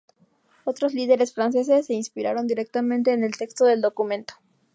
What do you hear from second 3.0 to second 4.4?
en el texto del documento.